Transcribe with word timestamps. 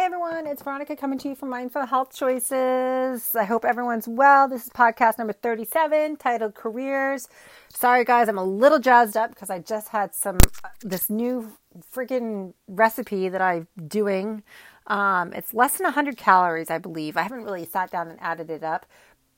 Hey 0.00 0.06
everyone, 0.06 0.46
it's 0.46 0.62
Veronica 0.62 0.96
coming 0.96 1.18
to 1.18 1.28
you 1.28 1.34
from 1.34 1.50
Mindful 1.50 1.84
Health 1.84 2.16
Choices. 2.16 3.36
I 3.36 3.44
hope 3.44 3.66
everyone's 3.66 4.08
well. 4.08 4.48
This 4.48 4.64
is 4.64 4.70
podcast 4.70 5.18
number 5.18 5.34
37 5.34 6.16
titled 6.16 6.54
Careers. 6.54 7.28
Sorry 7.68 8.02
guys, 8.06 8.26
I'm 8.26 8.38
a 8.38 8.44
little 8.44 8.78
jazzed 8.78 9.14
up 9.14 9.28
because 9.28 9.50
I 9.50 9.58
just 9.58 9.90
had 9.90 10.14
some 10.14 10.38
this 10.80 11.10
new 11.10 11.52
freaking 11.94 12.54
recipe 12.66 13.28
that 13.28 13.42
I'm 13.42 13.68
doing. 13.88 14.42
Um, 14.86 15.34
it's 15.34 15.52
less 15.52 15.76
than 15.76 15.84
100 15.84 16.16
calories, 16.16 16.70
I 16.70 16.78
believe. 16.78 17.18
I 17.18 17.22
haven't 17.22 17.44
really 17.44 17.66
sat 17.66 17.90
down 17.90 18.08
and 18.08 18.18
added 18.22 18.48
it 18.48 18.64
up, 18.64 18.86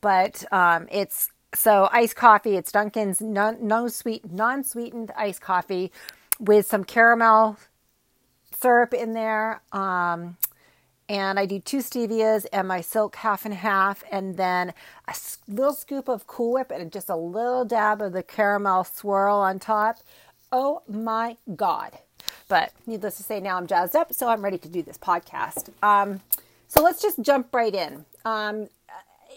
but 0.01 0.45
um, 0.53 0.87
it's 0.93 1.29
so 1.57 1.89
iced 1.91 2.15
coffee. 2.15 2.55
It's 2.55 2.71
Dunkin's 2.71 3.21
non, 3.21 3.67
no 3.67 3.89
sweet, 3.89 4.31
non-sweetened 4.31 5.11
iced 5.17 5.41
coffee 5.41 5.91
with 6.39 6.67
some 6.67 6.85
caramel 6.85 7.59
syrup 8.55 8.95
in 8.95 9.13
there. 9.13 9.61
Um, 9.73 10.37
and 11.13 11.39
I 11.39 11.45
do 11.45 11.61
two 11.61 11.79
stevias 11.79 12.47
and 12.55 12.67
my 12.67 12.81
silk 12.81 13.17
half 13.17 13.45
and 13.45 13.53
half, 13.53 14.03
and 14.11 14.39
then 14.39 14.73
a 15.07 15.15
little 15.47 15.75
scoop 15.75 16.09
of 16.09 16.27
Cool 16.27 16.55
Whip 16.55 16.71
and 16.71 16.91
just 16.91 17.11
a 17.11 17.17
little 17.17 17.67
dab 17.67 18.01
of 18.01 18.15
the 18.15 18.23
caramel 18.23 18.85
swirl 18.85 19.37
on 19.37 19.59
top. 19.59 19.99
Oh 20.51 20.81
my 20.89 21.37
God. 21.55 21.99
But 22.49 22.73
needless 22.87 23.19
to 23.19 23.23
say, 23.23 23.41
now 23.41 23.59
I'm 23.59 23.67
jazzed 23.67 23.95
up, 23.95 24.15
so 24.15 24.29
I'm 24.29 24.43
ready 24.43 24.57
to 24.57 24.69
do 24.71 24.83
this 24.83 24.97
podcast. 24.97 25.69
Um, 25.83 26.23
so 26.67 26.83
let's 26.83 27.03
just 27.03 27.21
jump 27.21 27.55
right 27.55 27.75
in. 27.75 28.07
Um, 28.25 28.69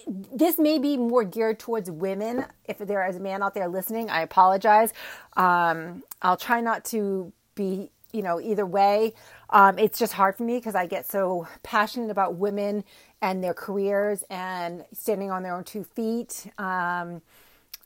this 0.08 0.58
may 0.58 0.80
be 0.80 0.96
more 0.96 1.26
geared 1.26 1.60
towards 1.60 1.92
women. 1.92 2.46
If 2.64 2.78
there 2.78 3.06
is 3.06 3.18
a 3.18 3.20
man 3.20 3.44
out 3.44 3.54
there 3.54 3.68
listening, 3.68 4.10
I 4.10 4.22
apologize. 4.22 4.94
Um, 5.36 6.04
I'll 6.22 6.38
try 6.38 6.62
not 6.62 6.86
to 6.86 7.34
be 7.54 7.90
you 8.16 8.22
know, 8.22 8.40
either 8.40 8.66
way. 8.66 9.14
Um, 9.50 9.78
it's 9.78 10.00
just 10.00 10.14
hard 10.14 10.36
for 10.36 10.44
me 10.44 10.58
because 10.58 10.76
I 10.76 10.88
get 10.88 11.06
so 11.06 11.48
passionate 11.64 12.10
about 12.10 12.36
women 12.36 12.84
and 13.22 13.44
their 13.44 13.54
careers 13.54 14.24
and 14.30 14.86
standing 14.94 15.32
on 15.32 15.44
their 15.44 15.56
own 15.56 15.64
two 15.64 15.84
feet 15.84 16.48
um, 16.58 17.22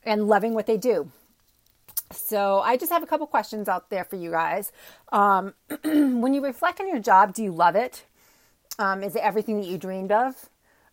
and 0.04 0.28
loving 0.28 0.54
what 0.54 0.66
they 0.66 0.76
do. 0.76 1.10
So 2.12 2.60
I 2.60 2.76
just 2.76 2.90
have 2.90 3.02
a 3.02 3.06
couple 3.06 3.26
questions 3.26 3.68
out 3.68 3.90
there 3.90 4.04
for 4.04 4.16
you 4.16 4.30
guys. 4.30 4.72
Um, 5.12 5.54
when 5.84 6.34
you 6.34 6.42
reflect 6.42 6.80
on 6.80 6.88
your 6.88 6.98
job, 6.98 7.34
do 7.34 7.42
you 7.42 7.52
love 7.52 7.76
it? 7.76 8.04
Um, 8.78 9.02
is 9.02 9.14
it 9.14 9.22
everything 9.22 9.60
that 9.60 9.66
you 9.66 9.78
dreamed 9.78 10.12
of? 10.12 10.48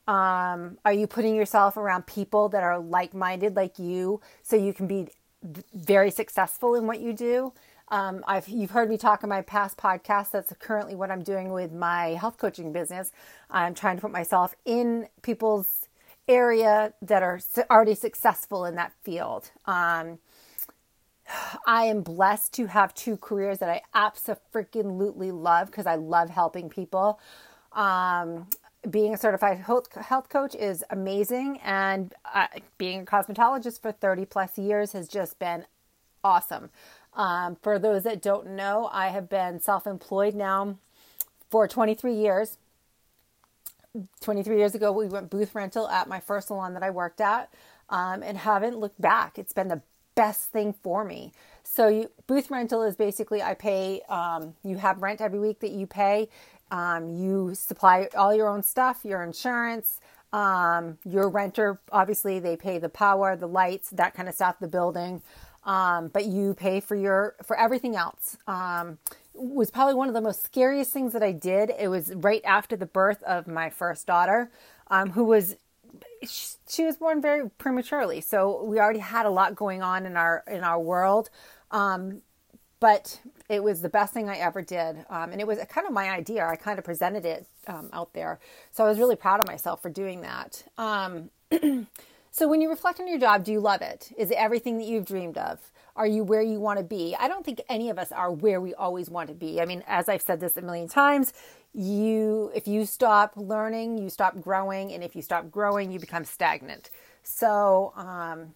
Um, 0.07 0.77
are 0.85 0.93
you 0.93 1.05
putting 1.05 1.35
yourself 1.35 1.75
around 1.75 2.07
people 2.07 2.49
that 2.49 2.63
are 2.63 2.79
like-minded 2.79 3.55
like 3.55 3.77
you 3.77 4.21
so 4.41 4.55
you 4.55 4.73
can 4.73 4.87
be 4.87 5.09
very 5.73 6.11
successful 6.11 6.75
in 6.75 6.87
what 6.87 6.99
you 6.99 7.13
do? 7.13 7.53
Um, 7.89 8.23
you've 8.47 8.71
heard 8.71 8.89
me 8.89 8.97
talk 8.97 9.23
in 9.23 9.29
my 9.29 9.41
past 9.41 9.77
podcasts. 9.77 10.31
That's 10.31 10.53
currently 10.59 10.95
what 10.95 11.09
I'm 11.09 11.23
doing 11.23 11.51
with 11.51 11.71
my 11.71 12.09
health 12.09 12.37
coaching 12.37 12.73
business. 12.73 13.11
I'm 13.49 13.73
trying 13.73 13.97
to 13.97 14.01
put 14.01 14.11
myself 14.11 14.55
in 14.65 15.07
people's 15.21 15.87
area 16.27 16.93
that 17.01 17.23
are 17.23 17.39
already 17.71 17.95
successful 17.95 18.65
in 18.65 18.75
that 18.75 18.91
field. 19.03 19.51
Um, 19.65 20.19
I 21.65 21.85
am 21.85 22.01
blessed 22.01 22.53
to 22.53 22.67
have 22.67 22.93
two 22.93 23.17
careers 23.17 23.59
that 23.59 23.69
I 23.69 23.81
absolutely 23.93 24.43
freaking 24.53 25.31
love 25.31 25.67
because 25.67 25.85
I 25.85 25.95
love 25.95 26.29
helping 26.29 26.69
people. 26.69 27.19
Um, 27.73 28.47
being 28.89 29.13
a 29.13 29.17
certified 29.17 29.57
health 29.57 30.29
coach 30.29 30.55
is 30.55 30.83
amazing, 30.89 31.59
and 31.63 32.13
uh, 32.33 32.47
being 32.77 33.01
a 33.01 33.05
cosmetologist 33.05 33.81
for 33.81 33.91
30 33.91 34.25
plus 34.25 34.57
years 34.57 34.93
has 34.93 35.07
just 35.07 35.39
been 35.39 35.65
awesome. 36.23 36.69
Um, 37.17 37.57
for 37.63 37.79
those 37.79 38.03
that 38.03 38.21
don't 38.21 38.51
know, 38.51 38.89
I 38.93 39.07
have 39.07 39.27
been 39.27 39.59
self 39.59 39.87
employed 39.87 40.35
now 40.35 40.77
for 41.49 41.67
23 41.67 42.13
years. 42.13 42.57
23 44.21 44.57
years 44.57 44.75
ago, 44.75 44.91
we 44.91 45.07
went 45.07 45.31
booth 45.31 45.55
rental 45.55 45.89
at 45.89 46.07
my 46.07 46.19
first 46.19 46.47
salon 46.47 46.75
that 46.75 46.83
I 46.83 46.91
worked 46.91 47.19
at 47.19 47.51
um, 47.89 48.21
and 48.21 48.37
haven't 48.37 48.77
looked 48.77 49.01
back. 49.01 49.39
It's 49.39 49.53
been 49.53 49.69
the 49.69 49.81
best 50.13 50.51
thing 50.51 50.73
for 50.83 51.03
me. 51.03 51.31
So, 51.63 51.87
you, 51.87 52.11
booth 52.27 52.51
rental 52.51 52.83
is 52.83 52.95
basically 52.95 53.41
I 53.41 53.55
pay, 53.55 54.01
um, 54.07 54.53
you 54.63 54.77
have 54.77 55.01
rent 55.01 55.19
every 55.19 55.39
week 55.39 55.59
that 55.61 55.71
you 55.71 55.87
pay. 55.87 56.29
Um, 56.69 57.09
you 57.09 57.55
supply 57.55 58.09
all 58.15 58.35
your 58.35 58.49
own 58.49 58.61
stuff, 58.61 58.99
your 59.03 59.23
insurance, 59.23 59.99
um, 60.33 60.97
your 61.05 61.29
renter, 61.29 61.79
obviously, 61.91 62.39
they 62.39 62.57
pay 62.57 62.77
the 62.77 62.89
power, 62.89 63.35
the 63.35 63.47
lights, 63.47 63.89
that 63.91 64.13
kind 64.13 64.27
of 64.27 64.35
stuff, 64.35 64.57
the 64.59 64.67
building 64.67 65.21
um, 65.67 66.07
but 66.07 66.25
you 66.25 66.55
pay 66.55 66.79
for 66.79 66.95
your 66.95 67.35
for 67.43 67.59
everything 67.59 67.95
else. 67.95 68.37
Um, 68.47 68.97
was 69.33 69.69
probably 69.69 69.93
one 69.93 70.07
of 70.07 70.15
the 70.15 70.21
most 70.21 70.43
scariest 70.43 70.91
things 70.91 71.13
that 71.13 71.21
I 71.21 71.31
did. 71.31 71.71
It 71.77 71.89
was 71.89 72.11
right 72.15 72.41
after 72.43 72.75
the 72.75 72.87
birth 72.87 73.21
of 73.21 73.47
my 73.47 73.69
first 73.69 74.07
daughter, 74.07 74.49
um, 74.87 75.11
who 75.11 75.25
was 75.25 75.57
she 76.23 76.85
was 76.85 76.97
born 76.97 77.21
very 77.21 77.49
prematurely, 77.49 78.21
so 78.21 78.63
we 78.63 78.79
already 78.79 78.99
had 78.99 79.25
a 79.27 79.29
lot 79.29 79.55
going 79.55 79.83
on 79.83 80.05
in 80.05 80.17
our 80.17 80.43
in 80.47 80.63
our 80.63 80.79
world. 80.79 81.29
Um, 81.69 82.21
but 82.79 83.19
it 83.49 83.63
was 83.63 83.81
the 83.81 83.89
best 83.89 84.13
thing 84.13 84.29
I 84.29 84.37
ever 84.37 84.61
did, 84.61 85.05
um, 85.09 85.31
and 85.31 85.41
it 85.41 85.47
was 85.47 85.59
kind 85.69 85.85
of 85.85 85.93
my 85.93 86.09
idea. 86.09 86.45
I 86.45 86.55
kind 86.55 86.79
of 86.79 86.85
presented 86.85 87.25
it 87.25 87.47
um, 87.67 87.89
out 87.91 88.13
there, 88.13 88.39
so 88.71 88.85
I 88.85 88.89
was 88.89 88.99
really 88.99 89.15
proud 89.15 89.39
of 89.41 89.47
myself 89.47 89.81
for 89.81 89.89
doing 89.89 90.21
that. 90.21 90.63
So, 92.31 92.47
when 92.47 92.61
you 92.61 92.69
reflect 92.69 92.99
on 92.99 93.07
your 93.07 93.19
job, 93.19 93.43
do 93.43 93.51
you 93.51 93.59
love 93.59 93.81
it? 93.81 94.11
Is 94.17 94.31
it 94.31 94.35
everything 94.35 94.77
that 94.77 94.87
you've 94.87 95.05
dreamed 95.05 95.37
of? 95.37 95.59
Are 95.95 96.05
you 96.05 96.23
where 96.23 96.41
you 96.43 96.59
want 96.59 96.77
to 96.77 96.85
be? 96.85 97.15
I 97.19 97.27
don't 97.27 97.43
think 97.43 97.61
any 97.69 97.89
of 97.89 97.97
us 97.97 98.11
are 98.11 98.31
where 98.31 98.61
we 98.61 98.73
always 98.75 99.09
want 99.09 99.29
to 99.29 99.33
be. 99.33 99.59
I 99.59 99.65
mean, 99.65 99.83
as 99.87 100.07
I've 100.07 100.21
said 100.21 100.39
this 100.39 100.55
a 100.55 100.61
million 100.61 100.87
times, 100.87 101.33
you 101.73 102.51
if 102.53 102.67
you 102.67 102.85
stop 102.85 103.33
learning, 103.35 103.97
you 103.97 104.09
stop 104.09 104.39
growing, 104.39 104.93
and 104.93 105.03
if 105.03 105.15
you 105.15 105.21
stop 105.21 105.49
growing, 105.49 105.91
you 105.91 105.99
become 105.99 106.23
stagnant. 106.23 106.89
So, 107.23 107.93
um, 107.95 108.53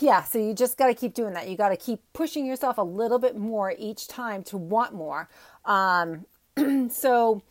yeah, 0.00 0.22
so 0.22 0.38
you 0.38 0.54
just 0.54 0.76
got 0.76 0.86
to 0.86 0.94
keep 0.94 1.14
doing 1.14 1.34
that. 1.34 1.48
You 1.48 1.56
got 1.56 1.70
to 1.70 1.76
keep 1.76 2.00
pushing 2.12 2.46
yourself 2.46 2.78
a 2.78 2.82
little 2.82 3.18
bit 3.18 3.36
more 3.36 3.74
each 3.78 4.06
time 4.06 4.42
to 4.44 4.56
want 4.56 4.94
more. 4.94 5.28
Um, 5.64 6.26
so, 6.90 7.42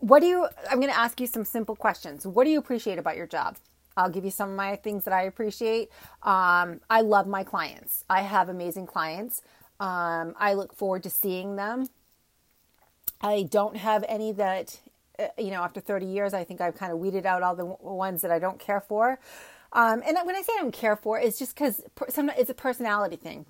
what 0.00 0.20
do 0.20 0.26
you? 0.26 0.48
I'm 0.70 0.80
going 0.80 0.92
to 0.92 0.98
ask 0.98 1.20
you 1.20 1.26
some 1.26 1.44
simple 1.44 1.76
questions. 1.76 2.26
What 2.26 2.44
do 2.44 2.50
you 2.50 2.58
appreciate 2.58 2.98
about 2.98 3.16
your 3.16 3.26
job? 3.26 3.56
I'll 3.96 4.10
give 4.10 4.24
you 4.24 4.30
some 4.30 4.50
of 4.50 4.56
my 4.56 4.76
things 4.76 5.04
that 5.04 5.14
I 5.14 5.22
appreciate. 5.22 5.90
Um, 6.22 6.80
I 6.90 7.00
love 7.00 7.26
my 7.26 7.44
clients. 7.44 8.04
I 8.08 8.22
have 8.22 8.48
amazing 8.48 8.86
clients. 8.86 9.42
Um, 9.80 10.34
I 10.38 10.54
look 10.54 10.74
forward 10.74 11.02
to 11.04 11.10
seeing 11.10 11.56
them. 11.56 11.88
I 13.20 13.42
don't 13.42 13.76
have 13.76 14.04
any 14.08 14.32
that, 14.32 14.80
uh, 15.18 15.28
you 15.38 15.50
know, 15.50 15.62
after 15.62 15.80
30 15.80 16.06
years, 16.06 16.34
I 16.34 16.44
think 16.44 16.60
I've 16.60 16.76
kind 16.76 16.92
of 16.92 16.98
weeded 16.98 17.26
out 17.26 17.42
all 17.42 17.56
the 17.56 17.64
ones 17.64 18.22
that 18.22 18.30
I 18.30 18.38
don't 18.38 18.58
care 18.58 18.80
for. 18.80 19.18
Um, 19.72 20.02
and 20.06 20.16
when 20.24 20.36
I 20.36 20.42
say 20.42 20.52
I 20.58 20.62
don't 20.62 20.72
care 20.72 20.96
for, 20.96 21.18
it's 21.18 21.38
just 21.38 21.54
because 21.54 21.82
it's 22.00 22.50
a 22.50 22.54
personality 22.54 23.16
thing. 23.16 23.46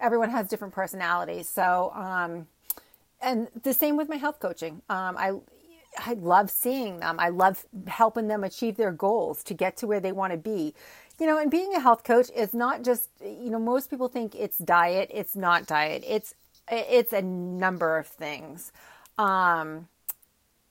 Everyone 0.00 0.30
has 0.30 0.48
different 0.48 0.74
personalities. 0.74 1.48
So, 1.48 1.92
um, 1.94 2.46
and 3.20 3.48
the 3.62 3.74
same 3.74 3.96
with 3.96 4.08
my 4.08 4.16
health 4.16 4.38
coaching. 4.40 4.82
Um, 4.88 5.16
I, 5.16 5.32
I 5.96 6.14
love 6.14 6.50
seeing 6.50 7.00
them. 7.00 7.16
I 7.18 7.28
love 7.28 7.66
helping 7.86 8.28
them 8.28 8.44
achieve 8.44 8.76
their 8.76 8.92
goals 8.92 9.42
to 9.44 9.54
get 9.54 9.76
to 9.78 9.86
where 9.86 10.00
they 10.00 10.12
want 10.12 10.32
to 10.32 10.38
be. 10.38 10.74
You 11.18 11.26
know, 11.26 11.38
and 11.38 11.50
being 11.50 11.74
a 11.74 11.80
health 11.80 12.04
coach 12.04 12.30
is 12.34 12.54
not 12.54 12.84
just, 12.84 13.08
you 13.20 13.50
know, 13.50 13.58
most 13.58 13.90
people 13.90 14.08
think 14.08 14.34
it's 14.34 14.58
diet. 14.58 15.10
It's 15.12 15.34
not 15.34 15.66
diet. 15.66 16.04
It's 16.06 16.34
it's 16.70 17.12
a 17.12 17.22
number 17.22 17.98
of 17.98 18.06
things. 18.06 18.72
Um, 19.16 19.88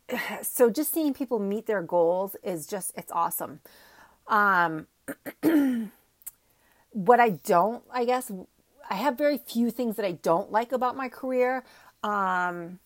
so 0.41 0.69
just 0.69 0.93
seeing 0.93 1.13
people 1.13 1.39
meet 1.39 1.65
their 1.65 1.81
goals 1.81 2.35
is 2.43 2.67
just 2.67 2.93
it's 2.95 3.11
awesome. 3.11 3.59
Um, 4.27 4.87
what 6.91 7.19
I 7.19 7.29
don't, 7.29 7.83
I 7.91 8.05
guess, 8.05 8.31
I 8.89 8.95
have 8.95 9.17
very 9.17 9.37
few 9.37 9.69
things 9.71 9.95
that 9.97 10.05
I 10.05 10.13
don't 10.13 10.51
like 10.51 10.71
about 10.71 10.95
my 10.95 11.09
career. 11.09 11.63
Um, 12.03 12.79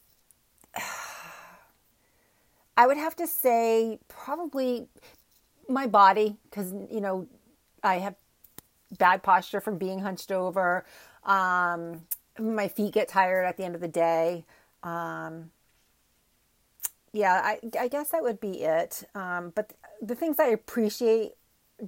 I 2.77 2.87
would 2.87 2.97
have 2.97 3.15
to 3.17 3.27
say 3.27 3.99
probably 4.07 4.87
my 5.67 5.87
body 5.87 6.37
because 6.49 6.73
you 6.89 7.01
know 7.01 7.27
I 7.83 7.99
have 7.99 8.15
bad 8.97 9.23
posture 9.23 9.61
from 9.61 9.77
being 9.77 9.99
hunched 9.99 10.31
over. 10.31 10.85
Um, 11.23 12.01
my 12.39 12.67
feet 12.67 12.93
get 12.93 13.07
tired 13.07 13.45
at 13.45 13.57
the 13.57 13.63
end 13.63 13.75
of 13.75 13.81
the 13.81 13.87
day. 13.87 14.45
Um, 14.83 15.51
yeah, 17.13 17.41
I, 17.43 17.59
I, 17.79 17.87
guess 17.87 18.09
that 18.09 18.23
would 18.23 18.39
be 18.39 18.63
it. 18.63 19.03
Um, 19.13 19.51
but 19.53 19.73
the 20.01 20.15
things 20.15 20.39
I 20.39 20.47
appreciate 20.47 21.33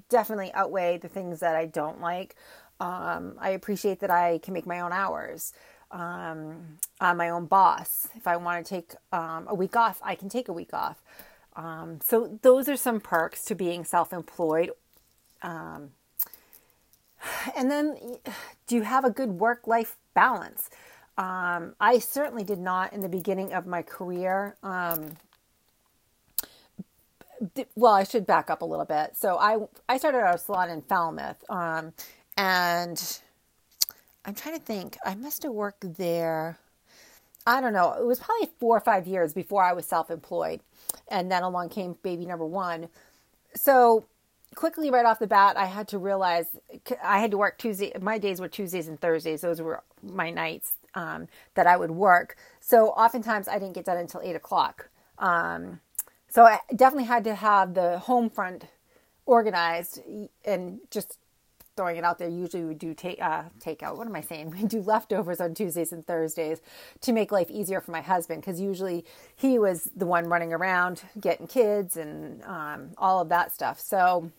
definitely 0.10 0.52
outweigh 0.54 0.98
the 0.98 1.08
things 1.08 1.40
that 1.40 1.56
I 1.56 1.66
don't 1.66 2.02
like. 2.02 2.36
Um, 2.80 3.36
I 3.40 3.52
appreciate 3.52 4.00
that 4.02 4.12
I 4.12 4.40
can 4.40 4.54
make 4.54 4.66
my 4.66 4.80
own 4.82 4.92
hours 4.92 5.54
um, 5.94 6.80
I'm 7.00 7.18
my 7.18 7.30
own 7.30 7.46
boss. 7.46 8.10
If 8.16 8.28
I 8.28 8.36
want 8.36 8.66
to 8.66 8.70
take 8.70 8.92
um, 9.12 9.46
a 9.48 9.56
week 9.56 9.76
off, 9.76 10.02
I 10.04 10.16
can 10.16 10.28
take 10.28 10.50
a 10.50 10.54
week 10.54 10.74
off. 10.74 11.02
Um, 11.56 12.00
so 12.04 12.40
those 12.42 12.68
are 12.68 12.76
some 12.76 13.00
perks 13.00 13.46
to 13.46 13.56
being 13.56 13.86
self-employed. 13.86 14.72
Um, 15.44 15.92
and 17.56 17.70
then, 17.70 18.18
do 18.68 18.76
you 18.76 18.82
have 18.82 19.06
a 19.06 19.12
good 19.12 19.30
work-life 19.30 19.96
balance? 20.14 20.70
Um, 21.18 21.76
I 21.80 22.00
certainly 22.00 22.44
did 22.44 22.60
not 22.60 22.92
in 22.92 23.02
the 23.02 23.10
beginning 23.10 23.54
of 23.54 23.68
my 23.68 23.84
career. 23.84 24.56
Um, 24.64 25.18
well, 27.76 27.94
I 27.94 28.04
should 28.04 28.26
back 28.26 28.50
up 28.50 28.62
a 28.62 28.66
little 28.66 28.86
bit. 28.86 29.16
So 29.16 29.38
I 29.38 29.60
I 29.88 29.98
started 29.98 30.20
at 30.20 30.36
a 30.36 30.38
salon 30.38 30.70
in 30.70 30.82
Falmouth, 30.82 31.44
and 32.38 33.20
I'm 34.26 34.36
trying 34.36 34.58
to 34.58 34.64
think. 34.64 34.98
I 35.06 35.16
must 35.16 35.44
have 35.44 35.52
worked 35.52 35.98
there. 35.98 36.58
I 37.46 37.60
don't 37.60 37.74
know. 37.74 37.94
It 37.94 38.06
was 38.06 38.20
probably 38.20 38.50
four 38.60 38.78
or 38.78 38.80
five 38.80 39.06
years 39.06 39.34
before 39.34 39.64
I 39.64 39.74
was 39.74 39.86
self-employed, 39.86 40.62
and 41.10 41.30
then 41.30 41.44
along 41.44 41.70
came 41.70 41.98
baby 42.02 42.26
number 42.26 42.46
one. 42.46 42.88
So 43.54 44.06
quickly, 44.56 44.90
right 44.90 45.06
off 45.06 45.20
the 45.20 45.28
bat, 45.28 45.58
I 45.58 45.66
had 45.66 45.90
to 45.90 45.98
realize 45.98 46.46
I 47.04 47.20
had 47.20 47.32
to 47.32 47.38
work 47.38 47.58
Tuesday. 47.58 47.92
My 48.02 48.18
days 48.18 48.40
were 48.40 48.48
Tuesdays 48.48 48.88
and 48.88 49.00
Thursdays. 49.00 49.42
Those 49.42 49.62
were 49.62 49.84
my 50.02 50.30
nights 50.30 50.74
um, 50.96 51.28
that 51.56 51.68
I 51.68 51.76
would 51.76 51.92
work. 51.92 52.38
So 52.62 52.90
oftentimes 52.90 53.48
I 53.48 53.60
didn't 53.60 53.74
get 53.74 53.86
done 53.86 53.98
until 53.98 54.22
eight 54.22 54.36
o'clock. 54.36 54.90
Um, 55.18 55.82
so 56.30 56.44
I 56.44 56.60
definitely 56.76 57.06
had 57.06 57.24
to 57.26 57.36
have 57.36 57.74
the 57.74 58.00
home 58.00 58.30
front 58.30 58.66
organized 59.26 60.02
and 60.46 60.80
just 60.92 61.18
throwing 61.76 61.98
it 61.98 62.04
out 62.04 62.20
there. 62.20 62.30
Usually 62.30 62.64
we 62.64 62.74
do 62.74 62.94
take 62.94 63.22
uh, 63.22 63.44
takeout. 63.60 63.98
What 63.98 64.08
am 64.08 64.16
I 64.16 64.22
saying? 64.22 64.52
We 64.64 64.68
do 64.68 64.82
leftovers 64.82 65.42
on 65.42 65.54
Tuesdays 65.54 65.92
and 65.92 66.06
Thursdays 66.06 66.62
to 67.02 67.12
make 67.12 67.32
life 67.32 67.50
easier 67.50 67.82
for 67.82 67.92
my 67.92 68.02
husband 68.02 68.42
because 68.42 68.62
usually 68.62 69.06
he 69.36 69.60
was 69.60 69.90
the 69.96 70.06
one 70.06 70.26
running 70.26 70.54
around 70.54 71.04
getting 71.20 71.48
kids 71.48 71.98
and 71.98 72.44
um, 72.44 72.92
all 72.98 73.22
of 73.22 73.30
that 73.30 73.54
stuff. 73.54 73.80
So. 73.80 74.32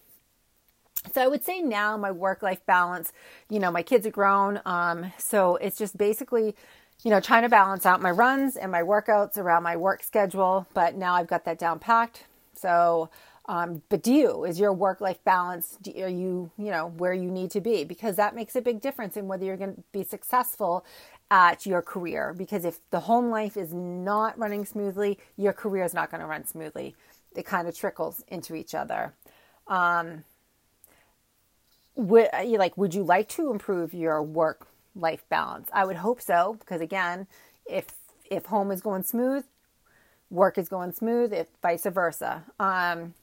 So 1.12 1.20
I 1.20 1.26
would 1.26 1.44
say 1.44 1.60
now 1.60 1.98
my 1.98 2.10
work 2.10 2.42
life 2.42 2.64
balance, 2.64 3.12
you 3.50 3.58
know, 3.58 3.70
my 3.70 3.82
kids 3.82 4.06
are 4.06 4.10
grown. 4.10 4.58
Um, 4.64 5.12
so 5.18 5.56
it's 5.56 5.76
just 5.76 5.98
basically 5.98 6.54
you 7.02 7.10
know, 7.10 7.20
trying 7.20 7.42
to 7.42 7.48
balance 7.48 7.84
out 7.84 8.00
my 8.00 8.10
runs 8.10 8.56
and 8.56 8.72
my 8.72 8.82
workouts 8.82 9.36
around 9.36 9.62
my 9.62 9.76
work 9.76 10.02
schedule. 10.02 10.66
But 10.72 10.96
now 10.96 11.14
I've 11.14 11.26
got 11.26 11.44
that 11.44 11.58
down 11.58 11.78
packed. 11.78 12.24
So, 12.54 13.10
um, 13.46 13.82
but 13.88 14.02
do 14.02 14.12
you, 14.12 14.44
is 14.44 14.58
your 14.58 14.72
work 14.72 15.00
life 15.00 15.22
balance, 15.24 15.78
are 15.86 16.08
you, 16.08 16.50
you 16.56 16.70
know, 16.70 16.88
where 16.96 17.12
you 17.12 17.30
need 17.30 17.50
to 17.52 17.60
be? 17.60 17.84
Because 17.84 18.16
that 18.16 18.34
makes 18.34 18.56
a 18.56 18.60
big 18.60 18.80
difference 18.80 19.16
in 19.16 19.28
whether 19.28 19.44
you're 19.44 19.56
going 19.56 19.74
to 19.74 19.82
be 19.92 20.02
successful 20.02 20.84
at 21.30 21.66
your 21.66 21.82
career. 21.82 22.34
Because 22.36 22.64
if 22.64 22.78
the 22.90 23.00
home 23.00 23.30
life 23.30 23.56
is 23.56 23.72
not 23.74 24.38
running 24.38 24.64
smoothly, 24.64 25.18
your 25.36 25.52
career 25.52 25.84
is 25.84 25.94
not 25.94 26.10
going 26.10 26.20
to 26.20 26.26
run 26.26 26.46
smoothly. 26.46 26.94
It 27.36 27.44
kind 27.44 27.68
of 27.68 27.76
trickles 27.76 28.24
into 28.28 28.54
each 28.54 28.74
other. 28.74 29.14
Um, 29.66 30.24
would, 31.96 32.28
like, 32.32 32.76
would 32.78 32.94
you 32.94 33.02
like 33.02 33.28
to 33.30 33.50
improve 33.50 33.92
your 33.92 34.22
work 34.22 34.68
life 34.94 35.24
balance. 35.28 35.68
I 35.72 35.84
would 35.84 35.96
hope 35.96 36.20
so 36.20 36.56
because 36.60 36.80
again, 36.80 37.26
if 37.66 37.86
if 38.30 38.46
home 38.46 38.70
is 38.70 38.80
going 38.80 39.02
smooth, 39.02 39.44
work 40.30 40.56
is 40.58 40.68
going 40.68 40.92
smooth, 40.92 41.32
if 41.32 41.48
vice 41.62 41.84
versa. 41.86 42.44
Um, 42.58 43.14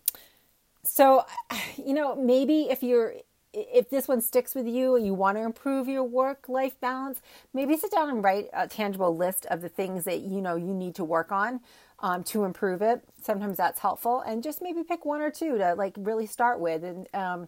so, 0.83 1.25
you 1.77 1.93
know, 1.93 2.15
maybe 2.15 2.63
if 2.69 2.83
you're 2.83 3.15
if 3.53 3.89
this 3.89 4.07
one 4.07 4.21
sticks 4.21 4.55
with 4.55 4.65
you 4.65 4.95
and 4.95 5.05
you 5.05 5.13
want 5.13 5.37
to 5.37 5.43
improve 5.43 5.89
your 5.89 6.03
work 6.05 6.47
life 6.47 6.79
balance, 6.79 7.21
maybe 7.53 7.75
sit 7.75 7.91
down 7.91 8.09
and 8.09 8.23
write 8.23 8.47
a 8.53 8.65
tangible 8.67 9.15
list 9.15 9.45
of 9.47 9.61
the 9.61 9.67
things 9.67 10.05
that 10.05 10.21
you 10.21 10.39
know 10.41 10.55
you 10.55 10.73
need 10.73 10.95
to 10.95 11.03
work 11.03 11.31
on 11.31 11.59
um, 11.99 12.23
to 12.23 12.45
improve 12.45 12.81
it. 12.81 13.03
Sometimes 13.21 13.57
that's 13.57 13.79
helpful, 13.79 14.21
and 14.21 14.41
just 14.41 14.61
maybe 14.61 14.83
pick 14.83 15.05
one 15.05 15.21
or 15.21 15.31
two 15.31 15.57
to 15.57 15.73
like 15.75 15.95
really 15.97 16.25
start 16.25 16.59
with, 16.59 16.83
and 16.83 17.07
um, 17.13 17.47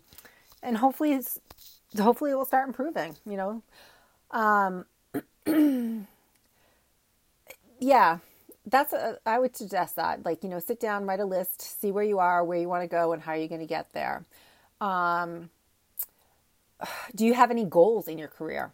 and 0.62 0.78
hopefully, 0.78 1.14
it's 1.14 1.40
hopefully 1.98 2.32
it 2.32 2.36
will 2.36 2.46
start 2.46 2.68
improving. 2.68 3.16
You 3.26 3.38
know, 3.38 3.64
um, 4.32 4.86
yeah, 7.80 8.20
that's 8.74 8.92
a, 8.92 9.20
I 9.24 9.38
would 9.38 9.56
suggest 9.56 9.98
that. 9.98 10.26
Like, 10.26 10.44
you 10.44 10.50
know, 10.50 10.58
sit 10.58 10.80
down, 10.80 11.06
write 11.06 11.20
a 11.20 11.26
list, 11.26 11.62
see 11.80 11.92
where 11.92 12.04
you 12.04 12.18
are, 12.18 12.44
where 12.44 12.58
you 12.58 12.68
want 12.68 12.82
to 12.82 12.88
go, 12.88 13.14
and 13.14 13.22
how 13.22 13.34
you're 13.34 13.48
going 13.48 13.62
to 13.62 13.68
get 13.68 13.94
there. 13.94 14.26
Um, 14.82 15.52
do 17.16 17.24
you 17.24 17.36
have 17.36 17.52
any 17.52 17.66
goals 17.66 18.08
in 18.08 18.18
your 18.18 18.28
career? 18.28 18.74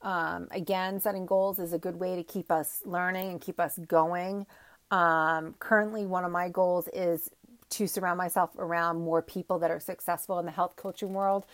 Um, 0.00 0.46
again, 0.52 1.00
setting 1.00 1.26
goals 1.26 1.58
is 1.58 1.72
a 1.72 1.78
good 1.78 1.96
way 1.96 2.14
to 2.14 2.22
keep 2.22 2.52
us 2.52 2.82
learning 2.86 3.30
and 3.30 3.40
keep 3.40 3.58
us 3.58 3.78
going. 3.88 4.46
Um, 4.92 5.56
currently, 5.58 6.06
one 6.06 6.24
of 6.24 6.30
my 6.30 6.48
goals 6.48 6.88
is 6.92 7.30
to 7.70 7.88
surround 7.88 8.16
myself 8.16 8.50
around 8.58 9.00
more 9.00 9.22
people 9.22 9.58
that 9.58 9.72
are 9.72 9.80
successful 9.80 10.38
in 10.38 10.46
the 10.46 10.52
health 10.52 10.76
coaching 10.76 11.12
world. 11.14 11.46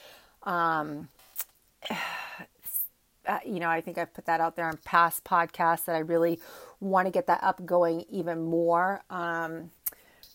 Um, 0.43 1.09
uh, 3.27 3.39
you 3.47 3.61
know, 3.61 3.71
I 3.71 3.81
think 3.81 3.97
I've 3.97 4.13
put 4.13 4.27
that 4.27 4.41
out 4.41 4.57
there 4.57 4.67
on 4.67 4.79
past 4.85 5.25
podcasts 5.25 5.87
that 5.87 5.97
I 5.97 6.01
really 6.01 6.39
want 6.81 7.07
to 7.07 7.11
get 7.11 7.27
that 7.27 7.43
up 7.43 7.65
going 7.65 8.05
even 8.11 8.43
more. 8.43 9.03
Um, 9.11 9.71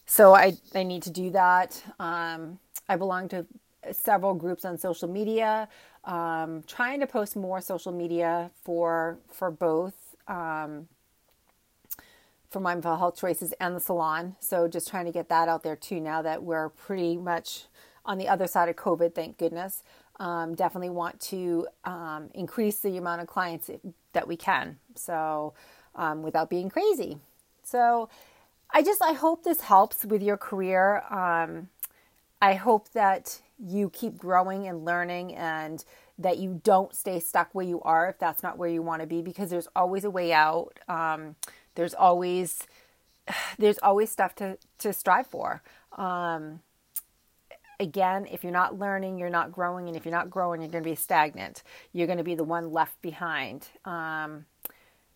so 0.06 0.36
I, 0.36 0.54
I 0.76 0.84
need 0.84 1.04
to 1.04 1.10
do 1.10 1.30
that. 1.32 1.82
Um, 2.00 2.60
I 2.90 2.96
belong 2.96 3.30
to 3.30 3.46
several 3.92 4.34
groups 4.34 4.66
on 4.66 4.78
social 4.78 5.08
media, 5.08 5.68
um, 6.04 6.64
trying 6.68 7.00
to 7.00 7.08
post 7.08 7.36
more 7.36 7.62
social 7.62 7.92
media 7.92 8.52
for 8.64 9.20
for 9.28 9.50
both 9.52 9.94
um, 10.28 10.88
for 12.50 12.60
mindful 12.60 12.98
health 12.98 13.18
choices 13.18 13.54
and 13.60 13.76
the 13.76 13.80
salon. 13.80 14.36
So 14.40 14.68
just 14.68 14.90
trying 14.90 15.06
to 15.06 15.12
get 15.12 15.30
that 15.30 15.48
out 15.48 15.64
there 15.64 15.76
too. 15.76 16.00
Now 16.00 16.22
that 16.22 16.44
we're 16.44 16.70
pretty 16.70 17.16
much 17.18 17.66
on 18.04 18.18
the 18.18 18.28
other 18.28 18.48
side 18.48 18.68
of 18.68 18.76
COVID, 18.76 19.16
thank 19.16 19.38
goodness 19.38 19.84
um, 20.22 20.54
definitely 20.54 20.92
want 20.92 21.20
to 21.20 21.68
um, 21.84 22.30
increase 22.36 22.80
the 22.80 22.96
amount 22.98 23.22
of 23.22 23.28
clients 23.28 23.72
that 24.14 24.28
we 24.28 24.38
can. 24.38 24.78
So, 24.96 25.56
um, 25.96 26.22
without 26.24 26.50
being 26.50 26.70
crazy. 26.70 27.18
So, 27.64 28.10
I 28.74 28.82
just 28.82 29.02
I 29.02 29.14
hope 29.14 29.44
this 29.44 29.62
helps 29.62 30.06
with 30.06 30.22
your 30.22 30.38
career. 30.38 31.04
Um, 31.10 31.70
I 32.42 32.56
hope 32.56 32.90
that 32.94 33.42
you 33.60 33.90
keep 33.90 34.18
growing 34.18 34.68
and 34.68 34.86
learning 34.86 35.36
and 35.36 35.84
that 36.18 36.38
you 36.38 36.62
don't 36.64 36.96
stay 36.96 37.20
stuck 37.20 37.54
where 37.54 37.66
you 37.66 37.82
are 37.82 38.10
if 38.10 38.18
that's 38.18 38.44
not 38.44 38.58
where 38.58 38.70
you 38.70 38.82
want 38.82 39.02
to 39.02 39.08
be 39.08 39.22
because 39.22 39.50
there's 39.50 39.68
always 39.76 40.04
a 40.04 40.10
way 40.10 40.32
out. 40.34 40.80
Um, 40.88 41.36
there's 41.76 41.94
always 41.94 42.60
there's 43.60 43.78
always 43.80 44.10
stuff 44.10 44.36
to 44.36 44.58
to 44.80 44.94
strive 44.94 45.28
for. 45.28 45.62
Um, 45.98 46.62
again, 47.80 48.28
if 48.32 48.44
you're 48.44 48.54
not 48.54 48.80
learning, 48.80 49.18
you're 49.18 49.30
not 49.30 49.52
growing. 49.52 49.88
And 49.88 49.98
if 49.98 50.06
you're 50.06 50.14
not 50.14 50.30
growing, 50.30 50.62
you're 50.62 50.72
going 50.72 50.84
to 50.84 50.90
be 50.90 50.96
stagnant. 50.96 51.64
You're 51.92 52.08
going 52.08 52.20
to 52.20 52.24
be 52.24 52.36
the 52.36 52.44
one 52.44 52.72
left 52.72 53.02
behind. 53.02 53.68
Um, 53.84 54.46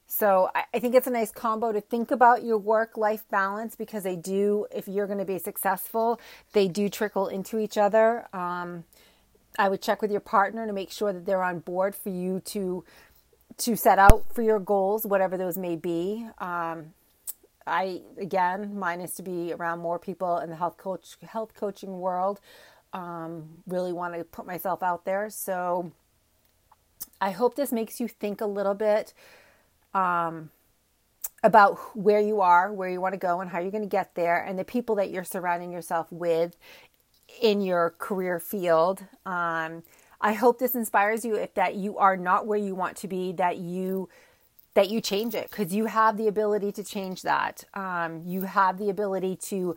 so 0.08 0.50
I, 0.74 0.80
think 0.80 0.94
it's 0.94 1.08
a 1.08 1.12
nice 1.12 1.32
combo 1.32 1.72
to 1.72 1.82
think 1.82 2.12
about 2.12 2.44
your 2.44 2.58
work 2.58 2.96
life 2.96 3.24
balance 3.30 3.76
because 3.76 4.04
they 4.04 4.16
do, 4.16 4.68
if 4.74 4.88
you're 4.88 5.08
going 5.08 5.20
to 5.20 5.26
be 5.26 5.40
successful, 5.40 6.20
they 6.54 6.68
do 6.68 6.90
trickle 6.90 7.28
into 7.28 7.58
each 7.58 7.78
other. 7.78 8.28
Um, 8.32 8.84
I 9.58 9.68
would 9.68 9.82
check 9.82 10.02
with 10.02 10.12
your 10.12 10.22
partner 10.22 10.68
to 10.68 10.74
make 10.74 10.92
sure 10.92 11.12
that 11.12 11.26
they're 11.26 11.44
on 11.44 11.60
board 11.60 11.96
for 11.96 12.10
you 12.10 12.40
to 12.46 12.84
to 13.58 13.78
set 13.78 13.98
out 13.98 14.26
for 14.34 14.42
your 14.42 14.60
goals, 14.60 15.06
whatever 15.06 15.38
those 15.38 15.58
may 15.58 15.78
be. 15.78 16.28
Um, 16.40 16.94
I 17.66 18.02
again, 18.20 18.78
mine 18.78 19.02
is 19.02 19.16
to 19.16 19.24
be 19.24 19.54
around 19.54 19.80
more 19.80 19.98
people 19.98 20.38
in 20.40 20.50
the 20.50 20.56
health 20.56 20.78
coach 20.78 21.16
health 21.28 21.54
coaching 21.56 22.00
world. 22.00 22.40
Um, 22.94 23.64
really 23.66 23.92
want 23.92 24.14
to 24.14 24.24
put 24.24 24.46
myself 24.46 24.84
out 24.84 25.06
there. 25.06 25.30
So 25.30 25.92
I 27.20 27.32
hope 27.32 27.56
this 27.56 27.72
makes 27.72 28.00
you 28.00 28.08
think 28.08 28.40
a 28.40 28.46
little 28.46 28.76
bit 28.76 29.14
um, 29.96 30.52
about 31.44 31.78
where 31.96 32.20
you 32.20 32.42
are, 32.42 32.72
where 32.74 32.90
you 32.90 33.02
want 33.02 33.14
to 33.14 33.20
go, 33.20 33.40
and 33.40 33.50
how 33.50 33.60
you're 33.60 33.72
going 33.72 33.84
to 33.84 33.90
get 33.90 34.14
there, 34.16 34.44
and 34.44 34.60
the 34.60 34.64
people 34.64 34.96
that 34.96 35.10
you're 35.10 35.24
surrounding 35.24 35.72
yourself 35.72 36.12
with 36.12 36.58
in 37.42 37.62
your 37.62 37.96
career 37.98 38.40
field. 38.40 39.04
Um, 39.26 39.84
I 40.22 40.34
hope 40.34 40.60
this 40.60 40.76
inspires 40.76 41.24
you 41.26 41.36
if 41.36 41.54
that 41.56 41.76
you 41.76 41.98
are 41.98 42.18
not 42.18 42.46
where 42.46 42.60
you 42.60 42.76
want 42.76 42.98
to 42.98 43.08
be, 43.08 43.32
that 43.34 43.58
you 43.58 44.10
that 44.74 44.90
you 44.90 45.00
change 45.00 45.34
it 45.34 45.50
because 45.50 45.74
you 45.74 45.86
have 45.86 46.18
the 46.18 46.28
ability 46.28 46.72
to 46.74 46.84
change 46.84 47.22
that. 47.22 47.64
Um, 47.74 48.22
you 48.26 48.42
have 48.42 48.78
the 48.78 48.90
ability 48.90 49.38
to. 49.48 49.76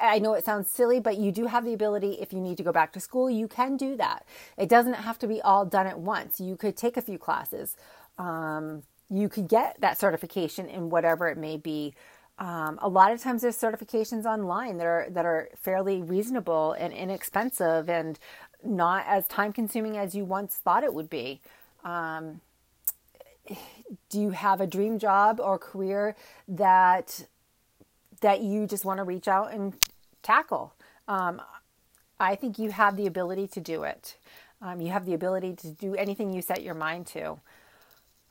I 0.00 0.18
know 0.18 0.32
it 0.32 0.46
sounds 0.46 0.70
silly, 0.70 0.98
but 0.98 1.18
you 1.18 1.30
do 1.30 1.46
have 1.46 1.64
the 1.64 1.74
ability, 1.74 2.12
if 2.20 2.32
you 2.32 2.40
need 2.40 2.56
to 2.56 2.62
go 2.62 2.72
back 2.72 2.90
to 2.94 3.00
school, 3.00 3.30
you 3.30 3.46
can 3.46 3.76
do 3.76 3.96
that. 3.96 4.26
It 4.56 4.68
doesn't 4.68 4.94
have 4.94 5.18
to 5.18 5.28
be 5.28 5.42
all 5.42 5.66
done 5.66 5.86
at 5.86 6.00
once. 6.00 6.40
You 6.40 6.56
could 6.56 6.74
take 6.74 6.96
a 6.96 7.02
few 7.02 7.18
classes. 7.18 7.76
Um, 8.16 8.82
you 9.10 9.28
could 9.28 9.48
get 9.48 9.80
that 9.80 9.98
certification 9.98 10.68
in 10.68 10.90
whatever 10.90 11.28
it 11.28 11.38
may 11.38 11.56
be. 11.56 11.94
Um, 12.38 12.78
a 12.80 12.88
lot 12.88 13.10
of 13.12 13.20
times 13.20 13.42
there's 13.42 13.56
certifications 13.56 14.24
online 14.24 14.78
that 14.78 14.86
are 14.86 15.06
that 15.10 15.26
are 15.26 15.48
fairly 15.60 16.02
reasonable 16.02 16.72
and 16.72 16.92
inexpensive 16.92 17.88
and 17.88 18.18
not 18.62 19.04
as 19.08 19.26
time 19.26 19.52
consuming 19.52 19.96
as 19.96 20.14
you 20.14 20.24
once 20.24 20.54
thought 20.54 20.84
it 20.84 20.94
would 20.94 21.10
be. 21.10 21.40
Um, 21.84 22.40
do 24.10 24.20
you 24.20 24.30
have 24.30 24.60
a 24.60 24.66
dream 24.66 24.98
job 24.98 25.40
or 25.40 25.58
career 25.58 26.14
that 26.46 27.26
that 28.20 28.40
you 28.42 28.66
just 28.66 28.84
want 28.84 28.98
to 28.98 29.04
reach 29.04 29.26
out 29.26 29.52
and 29.52 29.74
tackle? 30.22 30.74
Um, 31.08 31.40
I 32.20 32.34
think 32.34 32.58
you 32.58 32.70
have 32.70 32.96
the 32.96 33.06
ability 33.06 33.46
to 33.48 33.60
do 33.60 33.84
it. 33.84 34.16
Um, 34.60 34.80
you 34.80 34.90
have 34.90 35.06
the 35.06 35.14
ability 35.14 35.54
to 35.56 35.68
do 35.68 35.94
anything 35.94 36.32
you 36.32 36.42
set 36.42 36.62
your 36.62 36.74
mind 36.74 37.06
to. 37.08 37.38